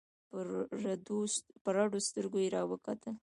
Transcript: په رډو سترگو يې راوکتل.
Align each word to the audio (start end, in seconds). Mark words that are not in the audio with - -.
په 1.63 1.69
رډو 1.77 1.99
سترگو 2.07 2.39
يې 2.43 2.49
راوکتل. 2.55 3.13